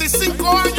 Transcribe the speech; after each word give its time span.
45 0.00 0.42
horas. 0.46 0.69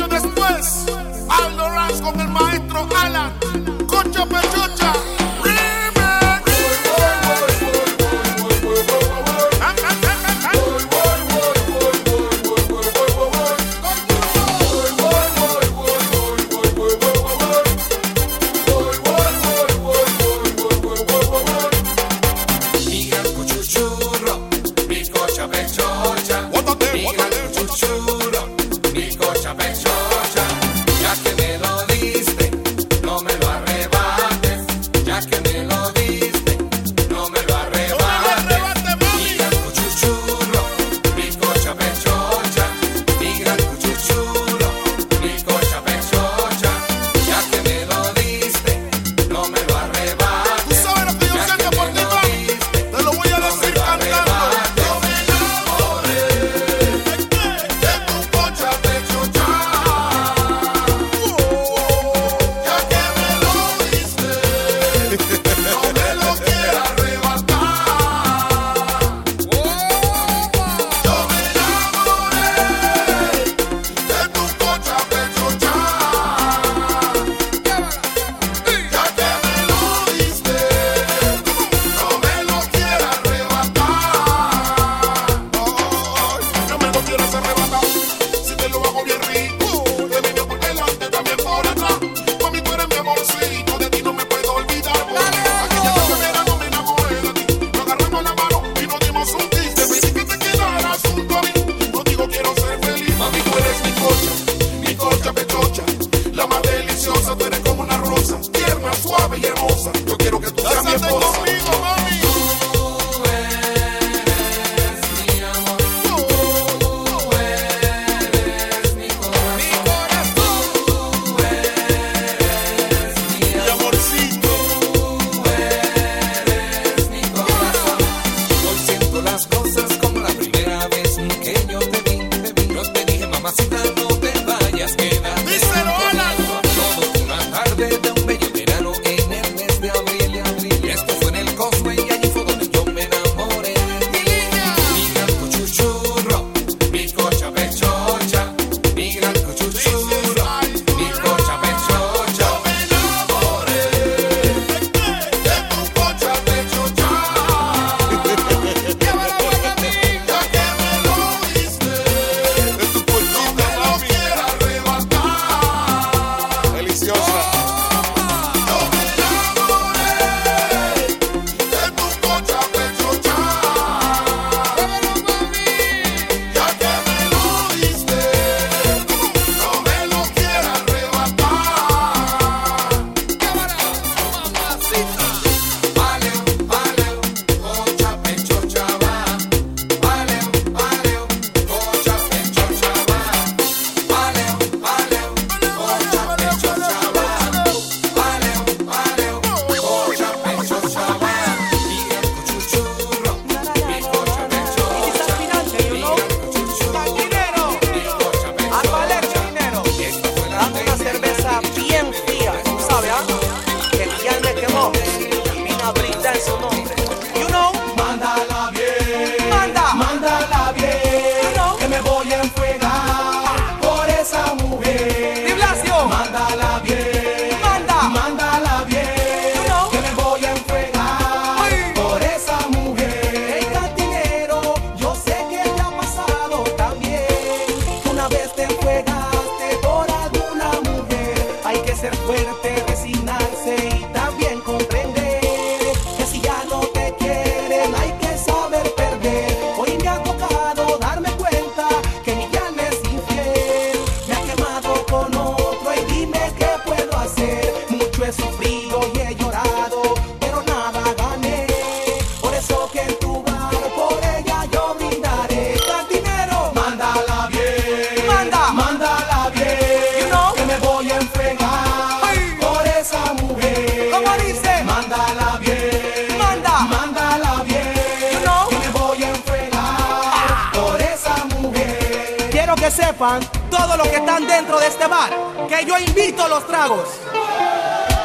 sepan 283.21 283.39
todos 283.69 283.97
los 283.97 284.07
que 284.07 284.15
están 284.15 284.47
dentro 284.47 284.79
de 284.79 284.87
este 284.87 285.05
bar 285.05 285.29
que 285.69 285.85
yo 285.85 285.95
invito 285.99 286.47
los 286.47 286.65
tragos. 286.65 287.07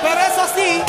Pero 0.01 0.21
eso 0.21 0.47
sí, 0.57 0.83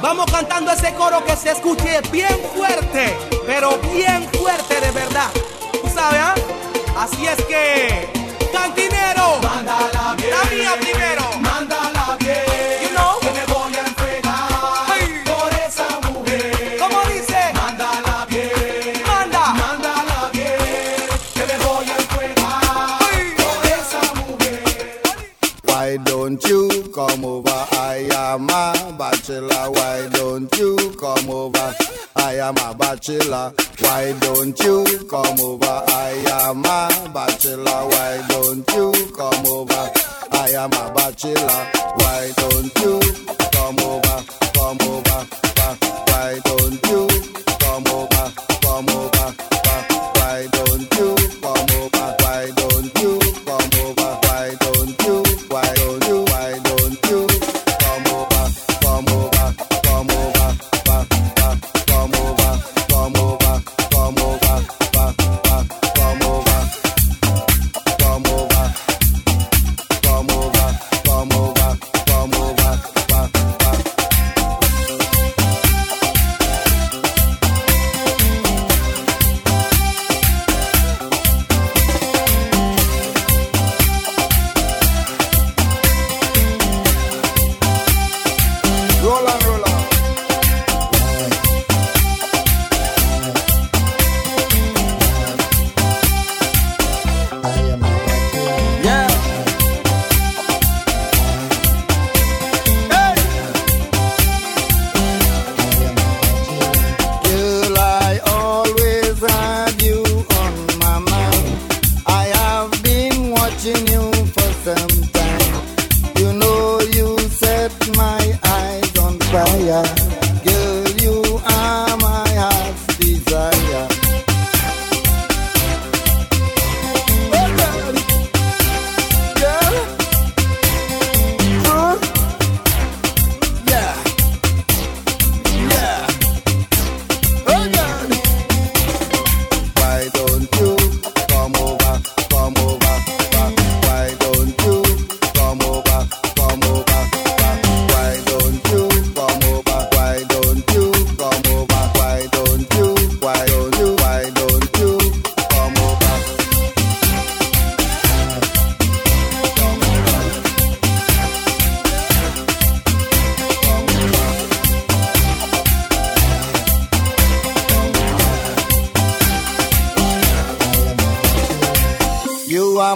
vamos 0.00 0.26
cantando 0.30 0.70
ese 0.70 0.94
coro 0.94 1.24
que 1.24 1.34
se 1.34 1.50
escuche 1.50 2.00
bien 2.12 2.38
fuerte, 2.54 3.16
pero 3.44 3.76
bien 3.92 4.28
fuerte 4.40 4.80
de 4.80 4.90
verdad. 4.92 5.30
¿Tú 5.82 5.88
sabes? 5.92 6.20
Ah? 6.20 6.34
Así 6.96 7.26
es 7.26 7.44
que, 7.46 8.08
cantinero, 8.52 9.40
la 9.42 10.50
mía 10.50 10.76
primero. 10.80 11.23
don't 30.44 30.58
you 30.58 30.96
come 30.98 31.30
over? 31.30 31.74
I 32.16 32.34
am 32.36 32.56
a 32.56 32.74
bachelor. 32.74 33.52
Why 33.80 34.12
don't 34.20 34.58
you 34.60 34.84
come 35.08 35.40
over? 35.40 35.64
I 35.66 36.24
am 36.30 36.60
a 36.60 37.10
bachelor. 37.12 37.64
Why 37.64 38.24
don't 38.28 38.68
you 38.72 38.92
come 39.16 39.46
over? 39.46 39.90
I 40.32 40.50
am 40.50 40.72
a 40.72 40.92
bachelor. 40.94 41.70
Why 41.96 42.32
don't 42.36 42.78
you 42.80 43.00
come 43.52 43.78
over? 43.80 44.24
Come 44.54 44.78
over. 44.88 45.26
Why 46.08 46.40
don't 46.44 46.86
you? 46.88 47.43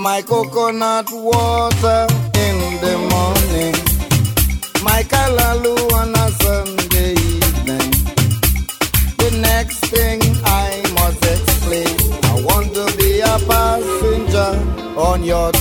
my 0.01 0.23
coconut 0.23 1.09
water 1.11 2.07
in 2.35 2.57
the 2.81 2.95
morning, 3.11 3.75
my 4.85 5.03
kalalu 5.03 5.75
on 5.95 6.15
a 6.15 6.31
Sunday 6.43 7.13
evening. 7.13 7.91
The 9.19 9.31
next 9.43 9.81
thing 9.87 10.21
I 10.45 10.83
must 10.95 11.25
explain, 11.25 11.97
I 12.31 12.35
want 12.45 12.75
to 12.75 12.87
be 12.97 13.21
a 13.21 13.39
passenger 13.51 14.51
on 14.97 15.25
your 15.25 15.53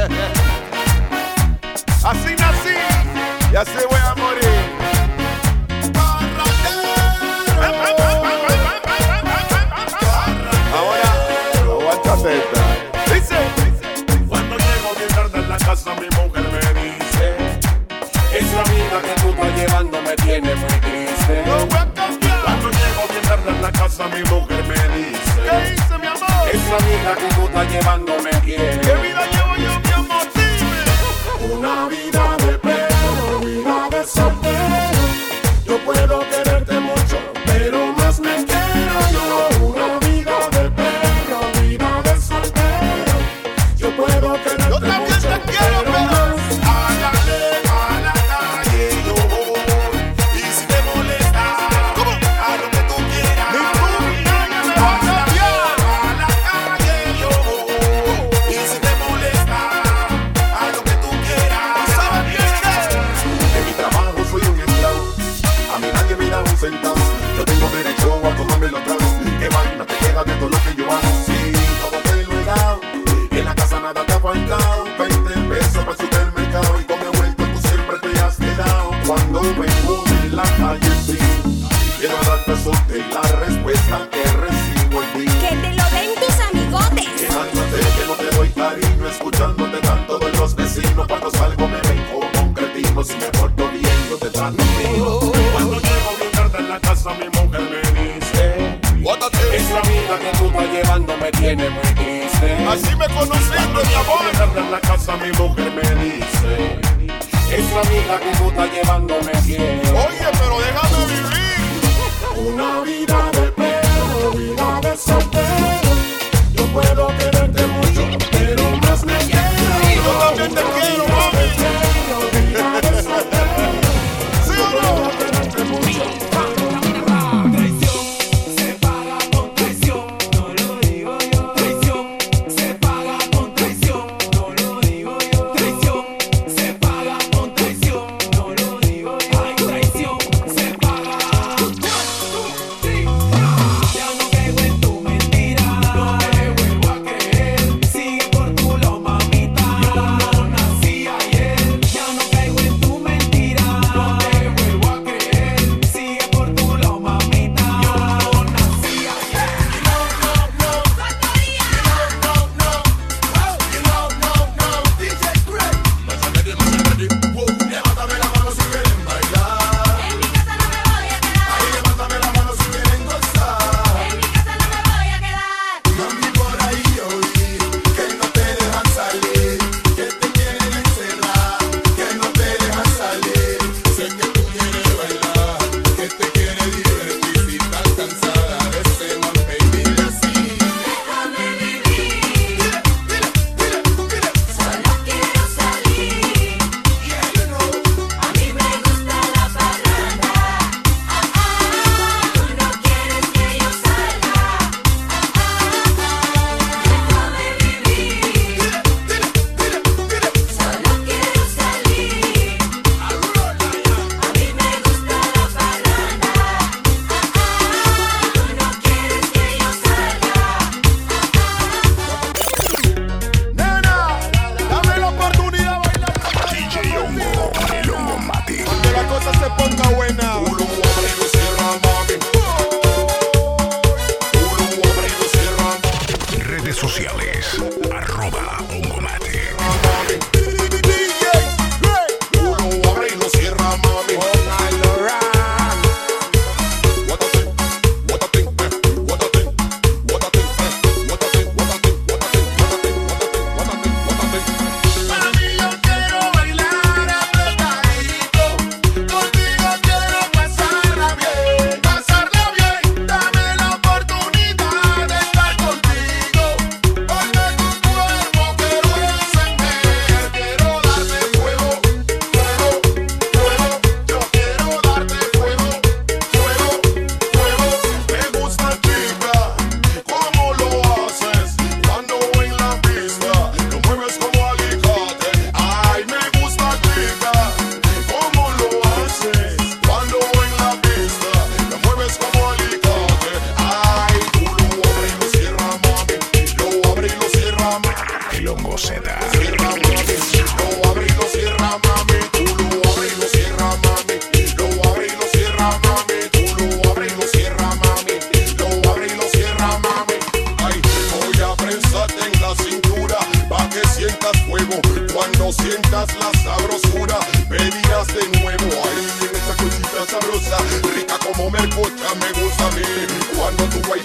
así 2.04 2.34
nací 2.36 2.76
y 3.52 3.56
así 3.56 3.78
voy 3.90 4.00
a 4.00 4.14
morir. 4.14 4.80
Dice, 12.20 13.38
cuando 14.28 14.56
llego 14.56 14.94
bien 14.96 15.08
tarde 15.08 15.38
en 15.38 15.48
la 15.48 15.56
casa 15.56 15.94
mi 15.94 16.06
mujer 16.16 16.44
me 16.52 16.60
dice, 16.80 17.36
esa 18.36 18.62
vida 18.70 19.00
que 19.02 19.14
tú 19.22 19.28
estás 19.30 19.52
llevando 19.56 19.96
me 20.02 20.14
tiene 20.16 20.54
muy 20.54 20.80
Cuando 22.44 22.70
llego 22.70 23.02
bien 23.10 23.22
tarde 23.22 23.50
en 23.50 23.62
la 23.62 23.72
casa 23.72 24.08
mi 24.08 24.22
mujer 24.24 24.62
me 24.64 24.88
dice, 24.96 25.40
¿qué 25.48 25.56
hice 25.74 25.98
mi 25.98 26.06
amor? 26.06 26.48
Esa 26.52 26.76
vida 26.84 27.14
que 27.16 27.28
tú 27.34 27.42
estás 27.46 27.66
llevando 27.72 28.12
me 28.22 28.32
tiene 28.40 29.49
una 31.52 31.88
vida 31.88 32.36
de 32.38 32.58
pleno, 32.58 33.40
vida 33.44 33.88
de 33.90 34.06
soltero. 34.06 35.02
Yo 35.66 35.78
puedo 35.84 36.20
que 36.20 36.39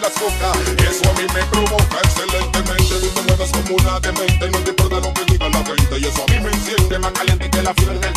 eso 0.08 1.10
a 1.10 1.14
mí 1.14 1.26
me 1.34 1.44
provoca 1.46 1.98
excelentemente. 2.04 3.00
Tú 3.02 3.10
te 3.10 3.22
mueves 3.24 3.52
como 3.52 3.76
una 3.76 4.00
demente, 4.00 4.50
no 4.52 4.60
te 4.60 4.70
importa 4.70 5.00
lo 5.00 5.14
que 5.14 5.26
diga 5.26 5.50
la 5.50 5.66
gente. 5.66 6.00
Y 6.00 6.06
eso 6.06 6.24
a 6.24 6.32
mí 6.32 6.40
me 6.42 6.52
enciende 6.52 7.00
más 7.00 7.12
caliente 7.14 7.50
que 7.50 7.62
la 7.64 7.74
fiebre 7.74 8.14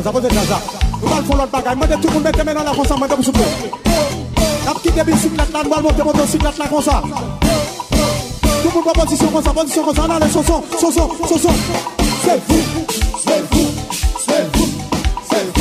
Gaza, 0.00 0.12
pose 0.12 0.28
Gaza 0.28 0.58
Nou 1.02 1.08
bal 1.08 1.24
fon 1.24 1.36
lot 1.36 1.50
bagay, 1.52 1.74
mwen 1.76 1.88
de 1.90 1.96
tout 2.00 2.10
moun 2.10 2.22
mette 2.22 2.44
men 2.44 2.54
nan 2.56 2.64
la 2.64 2.72
konsa 2.72 2.96
Mwen 2.96 3.10
de 3.10 3.16
mou 3.16 3.22
souple 3.22 3.44
Nap 4.64 4.80
ki 4.80 4.92
debi 4.96 5.12
siklet 5.20 5.52
lan, 5.52 5.68
mwen 5.68 5.82
monte 5.84 6.04
monte 6.04 6.26
siklet 6.30 6.56
la 6.56 6.68
konsa 6.72 7.02
Tout 8.62 8.70
moun 8.72 8.84
bon 8.84 8.92
posisyon 8.96 9.28
c'est 9.44 9.52
posisyon 9.52 9.84
c'est 9.92 10.08
Nan 10.08 10.22
c'est 10.22 10.32
soson, 10.32 10.62
c'est 10.70 10.80
soson 10.80 11.08
c'est 12.24 12.40
vou, 12.48 12.58
c'est 13.24 13.42
vou, 13.50 13.66
c'est 14.26 14.56
vou 14.56 14.66
c'est 15.28 15.60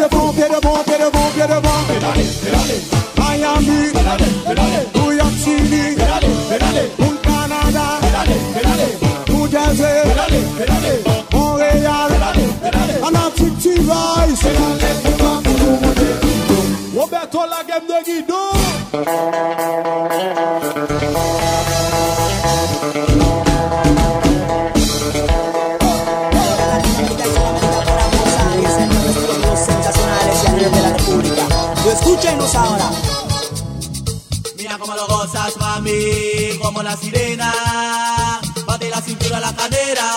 up 0.00 0.64
on, 0.64 0.84
get 0.84 1.00
up 1.00 1.14
on, 1.14 1.36
get 1.36 1.50
up 1.50 1.64
on. 2.94 2.97
De. 17.86 17.98
Yo 31.84 31.92
escúchenos 31.92 32.54
ahora. 32.54 32.90
Mira 34.56 34.78
cómo 34.78 34.94
lo 34.94 35.06
gozas, 35.06 35.56
mami, 35.58 36.58
como 36.60 36.82
la 36.82 36.96
sirena. 36.96 37.52
Bate 38.66 38.90
la 38.90 39.00
cintura 39.00 39.38
a 39.38 39.40
la 39.40 39.54
cadera, 39.54 40.10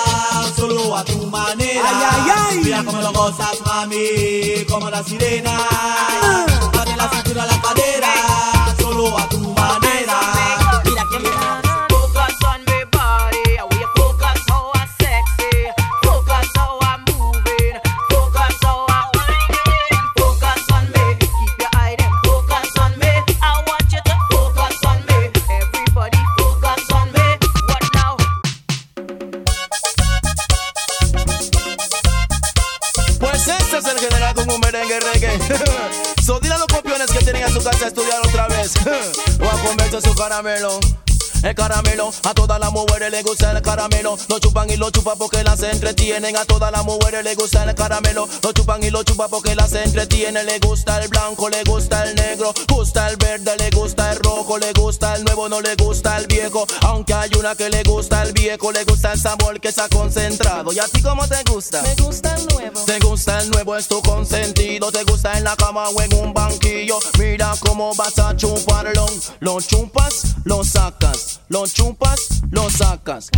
solo 0.55 0.97
a 0.97 1.05
tu 1.05 1.27
manera. 1.27 1.81
Ay, 1.85 2.05
ay, 2.11 2.31
ay. 2.35 2.59
Mira 2.63 2.83
cómo 2.83 3.01
lo 3.01 3.13
gozas, 3.13 3.61
mami, 3.65 4.65
como 4.69 4.89
la 4.89 5.03
sirena. 5.03 5.57
Bate 6.73 6.80
la 7.01 7.09
cintura 7.09 7.45
la 7.45 7.59
cadera, 7.61 8.13
solo 8.79 9.17
a 9.17 9.27
tu 9.27 9.40
caramelo. 44.11 44.17
Lo 44.29 44.39
chupan 44.39 44.69
y 44.69 44.77
lo 44.77 44.89
chupan 44.89 45.17
porque 45.17 45.43
las 45.43 45.61
entretienen. 45.63 46.35
A 46.37 46.45
todas 46.45 46.71
las 46.71 46.83
mujeres 46.83 47.23
les 47.23 47.35
gusta 47.35 47.63
el 47.63 47.75
caramelo. 47.75 48.27
Lo 48.43 48.51
chupan 48.53 48.83
y 48.83 48.89
lo 48.89 49.03
chupan 49.03 49.29
porque 49.29 49.55
las 49.55 49.73
entretienen. 49.73 50.45
Le 50.45 50.59
gusta 50.59 51.01
el 51.01 51.07
blanco, 51.09 51.49
le 51.49 51.63
gusta 51.63 51.90
gusta 55.11 55.15
el 55.15 55.23
nuevo, 55.25 55.49
no 55.49 55.61
le 55.61 55.75
gusta 55.75 56.17
el 56.17 56.27
viejo. 56.27 56.65
Aunque 56.81 57.13
hay 57.13 57.29
una 57.37 57.55
que 57.55 57.69
le 57.69 57.83
gusta 57.83 58.23
el 58.23 58.33
viejo. 58.33 58.71
Le 58.71 58.83
gusta 58.85 59.13
el 59.13 59.19
sabor 59.19 59.59
que 59.59 59.69
está 59.69 59.89
concentrado. 59.89 60.71
¿Y 60.71 60.79
a 60.79 60.87
ti 60.87 61.01
cómo 61.01 61.27
te 61.27 61.43
gusta? 61.51 61.81
Me 61.81 61.95
gusta 61.95 62.35
el 62.35 62.47
nuevo. 62.47 62.81
Te 62.85 62.99
gusta 62.99 63.39
el 63.41 63.49
nuevo, 63.49 63.75
es 63.75 63.87
tu 63.87 64.01
consentido. 64.01 64.91
Te 64.91 65.03
gusta 65.03 65.37
en 65.37 65.43
la 65.43 65.55
cama 65.55 65.89
o 65.89 66.01
en 66.01 66.13
un 66.13 66.33
banquillo. 66.33 66.99
Mira 67.19 67.53
cómo 67.59 67.93
vas 67.95 68.17
a 68.19 68.35
chuparlo. 68.35 69.05
Lo 69.39 69.59
chupas, 69.61 70.35
lo 70.43 70.63
sacas. 70.63 71.41
Lo 71.49 71.67
chupas, 71.67 72.19
lo 72.51 72.69
sacas. 72.69 73.29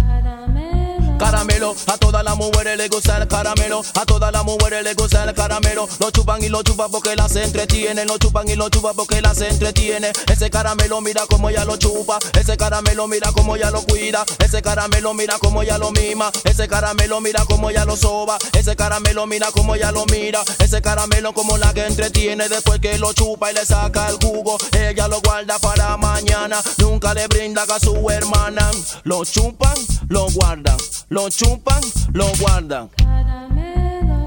Caramelo, 1.18 1.76
a 1.88 1.98
todas 1.98 2.24
las 2.24 2.36
mujeres 2.36 2.78
les 2.78 2.90
gusta 2.90 3.18
el 3.18 3.28
caramelo. 3.28 3.82
A 3.96 4.06
todas 4.06 4.32
las 4.32 4.44
mujeres 4.44 4.84
les 4.84 4.96
gusta 4.96 5.24
el 5.24 5.34
caramelo. 5.34 5.88
Lo 6.00 6.12
chupan 6.12 6.44
y 6.44 6.50
lo 6.50 6.64
chupan 6.64 6.92
porque 6.92 7.16
las 7.16 7.36
entretienen. 7.36 8.08
Lo 8.08 8.18
chupan 8.18 8.48
y 8.50 8.56
lo 8.56 8.70
chupan 8.70 8.96
porque 8.96 9.22
las 9.22 9.40
entretiene. 9.42 10.12
Ese 10.32 10.50
caramelo, 10.50 11.02
mira 11.02 11.24
cómo 11.30 11.50
lo 11.66 11.78
chupa. 11.78 12.20
Ese 12.40 12.58
caramelo, 12.58 13.08
mira 13.08 13.32
cómo 13.32 13.56
ella 13.56 13.72
lo 13.72 13.84
cuida. 13.84 14.26
Ese 14.40 14.62
caramelo, 14.62 15.14
mira 15.14 15.38
cómo 15.40 15.62
ella 15.62 15.78
lo 15.78 15.92
mima. 15.92 16.32
Ese 16.44 16.68
caramelo, 16.68 17.22
mira 17.22 17.46
cómo 17.46 17.70
ella 17.70 17.86
lo 17.86 17.96
soba. 17.96 18.38
Ese 18.54 18.76
caramelo, 18.76 19.26
mira 19.28 19.48
cómo 19.52 19.76
ella 19.76 19.92
lo 19.92 20.06
mira. 20.08 20.42
Ese 20.60 20.82
caramelo, 20.82 21.34
como 21.34 21.58
la 21.58 21.74
que 21.74 21.86
entretiene. 21.86 22.50
Después 22.50 22.80
que 22.80 22.98
lo 22.98 23.14
chupa 23.14 23.52
y 23.52 23.56
le 23.56 23.66
saca 23.66 24.10
el 24.10 24.18
jugo. 24.18 24.58
Ella 24.78 25.08
lo 25.08 25.22
guarda 25.22 25.60
para 25.60 25.98
mañana. 25.98 26.62
Nunca 26.78 27.14
le 27.14 27.28
brinda 27.28 27.64
a 27.64 27.80
su 27.80 28.10
hermana. 28.10 28.70
Lo 29.04 29.24
chupan, 29.26 29.76
lo 30.10 30.28
guardan. 30.32 30.78
Lo 31.10 31.30
chupan, 31.30 31.82
lo 32.14 32.28
guardan. 32.40 32.90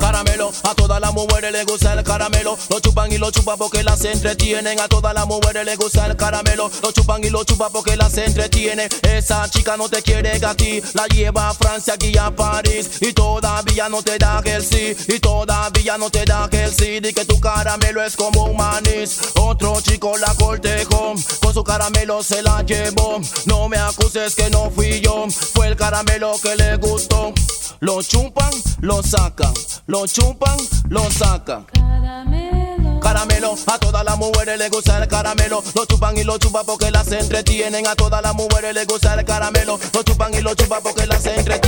Caramelo, 0.07 0.53
a 0.62 0.73
todas 0.77 1.01
las 1.01 1.12
mujeres 1.12 1.51
les 1.51 1.66
gusta 1.66 1.92
el 1.92 2.05
caramelo. 2.05 2.57
Lo 2.71 2.79
chupan 2.79 3.11
y 3.11 3.19
lo 3.19 3.33
chupan 3.33 3.59
porque 3.59 3.83
las 3.83 4.05
entretienen. 4.05 4.79
A 4.79 4.87
todas 4.87 5.12
las 5.12 5.27
mujeres 5.27 5.64
les 5.64 5.77
gusta 5.77 6.07
el 6.07 6.16
caramelo. 6.16 6.71
Lo 6.81 6.92
chupan 6.92 7.25
y 7.25 7.29
lo 7.29 7.42
chupan 7.42 7.73
porque 7.73 7.97
las 7.97 8.16
entretienen. 8.16 8.88
Esa 9.03 9.51
chica 9.51 9.77
no 9.77 9.88
te 9.88 10.03
quiere 10.03 10.38
a 10.47 10.55
ti. 10.55 10.81
La 10.95 11.09
lleva 11.09 11.49
a 11.49 11.55
Francia, 11.55 11.95
aquí 11.95 12.16
a 12.16 12.31
París. 12.31 12.88
Y 13.01 13.14
todavía 13.14 13.88
no 13.88 14.01
te 14.01 14.16
da 14.16 14.40
el 14.45 14.64
sí. 14.64 14.97
Y 15.09 15.19
todavía 15.19 15.99
no 15.99 16.09
te 16.09 16.25
da 16.25 16.49
el 16.53 16.73
sí. 16.73 17.01
Di 17.01 17.12
que 17.12 17.25
tu 17.25 17.40
caramelo 17.40 18.01
es 18.01 18.14
como 18.14 18.45
un 18.45 18.57
manís. 18.57 19.19
Otro 19.35 19.81
chico 19.81 20.16
la 20.19 20.33
cortejó. 20.37 21.14
Con 21.42 21.53
su 21.53 21.64
caramelo 21.64 22.23
se 22.23 22.45
la 22.45 22.62
llevó. 22.62 23.21
No 23.47 23.69
me 23.69 23.79
acuses 23.79 24.37
que 24.37 24.51
no 24.51 24.71
fui 24.71 25.01
yo. 25.01 25.27
Fue 25.53 25.66
el 25.66 25.75
caramelo 25.75 26.38
que 26.40 26.55
le 26.55 26.77
gustó. 26.77 27.35
Lo 27.81 28.03
chupan, 28.03 28.51
lo 28.81 29.03
sacan. 29.03 29.53
Chupan, 30.12 30.57
lo 30.88 31.11
sacan. 31.11 31.66
Caramelo, 33.01 33.55
a 33.66 33.79
todas 33.79 34.05
las 34.05 34.19
mujeres 34.19 34.59
les 34.59 34.71
gusta 34.71 34.99
el 34.99 35.09
caramelo. 35.09 35.62
Lo 35.75 35.85
chupan 35.87 36.16
y 36.19 36.25
lo 36.25 36.38
chupan 36.38 36.66
porque 36.66 36.90
las 36.90 37.11
entretienen. 37.12 37.87
A 37.87 37.95
todas 37.95 38.21
las 38.23 38.35
mujeres 38.35 38.75
les 38.75 38.87
gusta 38.87 39.14
el 39.14 39.25
caramelo. 39.25 39.79
Lo 39.92 40.03
chupan 40.03 40.35
y 40.35 40.40
lo 40.40 40.55
chupan 40.55 40.83
porque 40.83 41.07
las 41.07 41.25
entretienen. 41.25 41.66